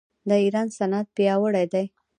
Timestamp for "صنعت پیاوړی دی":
0.77-1.85